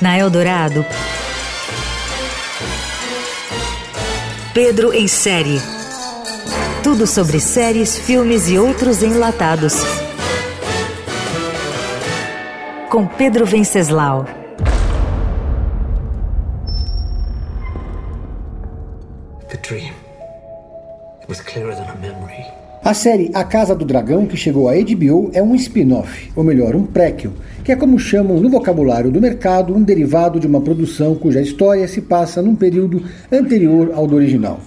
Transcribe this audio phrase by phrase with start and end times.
[0.00, 0.86] Na Eldorado,
[4.52, 5.60] Pedro em série.
[6.84, 9.74] Tudo sobre séries, filmes e outros enlatados.
[12.88, 14.26] Com Pedro Venceslau.
[19.48, 19.92] The dream.
[21.20, 22.63] It was clearer than a memory.
[22.84, 26.76] A série A Casa do Dragão, que chegou à HBO, é um spin-off, ou melhor,
[26.76, 27.30] um prequel,
[27.64, 31.88] que é como chamam no vocabulário do mercado um derivado de uma produção cuja história
[31.88, 33.02] se passa num período
[33.32, 34.60] anterior ao do original.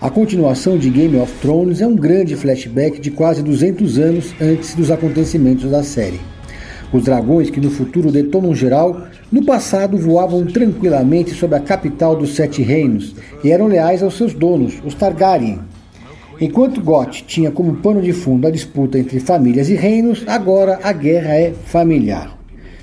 [0.00, 4.76] A continuação de Game of Thrones é um grande flashback de quase 200 anos antes
[4.76, 6.20] dos acontecimentos da série.
[6.92, 12.36] Os dragões que no futuro detonam geral, no passado voavam tranquilamente sobre a capital dos
[12.36, 15.58] Sete Reinos e eram leais aos seus donos, os Targaryen,
[16.40, 20.92] Enquanto Goth tinha como pano de fundo a disputa entre famílias e reinos, agora a
[20.92, 22.36] guerra é familiar.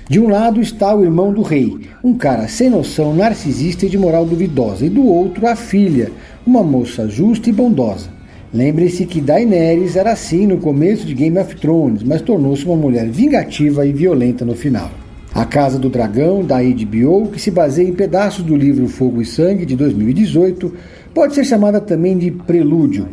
[0.08, 3.98] De um lado está o irmão do rei, um cara sem noção, narcisista e de
[3.98, 6.10] moral duvidosa, e do outro a filha,
[6.46, 8.10] uma moça justa e bondosa.
[8.52, 13.08] Lembre-se que Daenerys era assim no começo de Game of Thrones, mas tornou-se uma mulher
[13.08, 14.90] vingativa e violenta no final.
[15.34, 19.24] A Casa do Dragão, da HBO, que se baseia em pedaços do livro Fogo e
[19.24, 20.74] Sangue de 2018,
[21.14, 23.08] pode ser chamada também de prelúdio,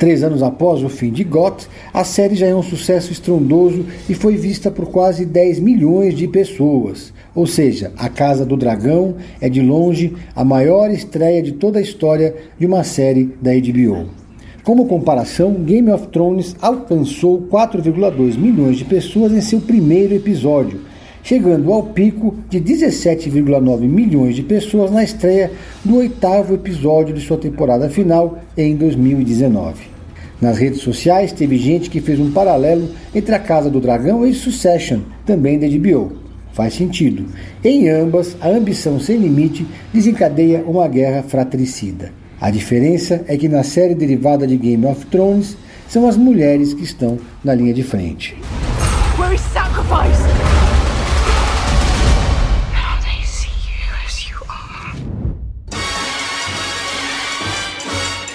[0.00, 4.14] Três anos após o fim de GOT, a série já é um sucesso estrondoso e
[4.14, 7.12] foi vista por quase 10 milhões de pessoas.
[7.34, 11.82] Ou seja, A Casa do Dragão é de longe a maior estreia de toda a
[11.82, 14.06] história de uma série da HBO.
[14.64, 20.80] Como comparação, Game of Thrones alcançou 4,2 milhões de pessoas em seu primeiro episódio,
[21.22, 25.50] chegando ao pico de 17,9 milhões de pessoas na estreia
[25.84, 29.90] do oitavo episódio de sua temporada final em 2019.
[30.40, 34.32] Nas redes sociais teve gente que fez um paralelo entre A Casa do Dragão e
[34.32, 36.12] Succession, também da HBO.
[36.52, 37.26] Faz sentido.
[37.62, 42.12] Em ambas, a ambição sem limite desencadeia uma guerra fratricida.
[42.40, 45.56] A diferença é que na série derivada de Game of Thrones
[45.88, 48.36] são as mulheres que estão na linha de frente.